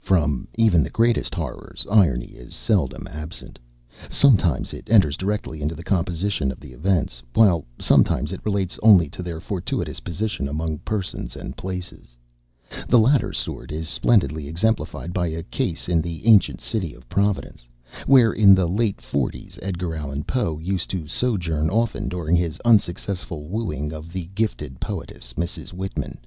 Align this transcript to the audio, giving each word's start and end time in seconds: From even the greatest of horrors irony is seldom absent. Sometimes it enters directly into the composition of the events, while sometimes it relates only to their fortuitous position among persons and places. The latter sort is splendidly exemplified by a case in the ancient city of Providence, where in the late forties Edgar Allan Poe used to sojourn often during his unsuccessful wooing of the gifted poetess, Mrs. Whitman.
From 0.00 0.48
even 0.56 0.82
the 0.82 0.88
greatest 0.88 1.34
of 1.34 1.36
horrors 1.36 1.86
irony 1.90 2.28
is 2.38 2.54
seldom 2.54 3.06
absent. 3.06 3.58
Sometimes 4.08 4.72
it 4.72 4.88
enters 4.88 5.14
directly 5.14 5.60
into 5.60 5.74
the 5.74 5.84
composition 5.84 6.50
of 6.50 6.58
the 6.58 6.72
events, 6.72 7.22
while 7.34 7.66
sometimes 7.78 8.32
it 8.32 8.40
relates 8.46 8.78
only 8.82 9.10
to 9.10 9.22
their 9.22 9.40
fortuitous 9.40 10.00
position 10.00 10.48
among 10.48 10.78
persons 10.78 11.36
and 11.36 11.54
places. 11.54 12.16
The 12.88 12.98
latter 12.98 13.30
sort 13.34 13.70
is 13.72 13.90
splendidly 13.90 14.48
exemplified 14.48 15.12
by 15.12 15.26
a 15.26 15.42
case 15.42 15.86
in 15.86 16.00
the 16.00 16.24
ancient 16.24 16.62
city 16.62 16.94
of 16.94 17.06
Providence, 17.10 17.68
where 18.06 18.32
in 18.32 18.54
the 18.54 18.66
late 18.66 19.02
forties 19.02 19.58
Edgar 19.60 19.94
Allan 19.94 20.24
Poe 20.24 20.58
used 20.60 20.88
to 20.96 21.06
sojourn 21.06 21.68
often 21.68 22.08
during 22.08 22.36
his 22.36 22.58
unsuccessful 22.64 23.44
wooing 23.44 23.92
of 23.92 24.14
the 24.14 24.30
gifted 24.34 24.80
poetess, 24.80 25.34
Mrs. 25.34 25.74
Whitman. 25.74 26.20